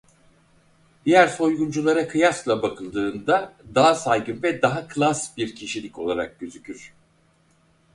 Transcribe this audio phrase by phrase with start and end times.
[1.05, 6.93] Diğer soygunculara kıyasla bakıldığında daha saygın ve daha klas bir kişilik olarak gözükür.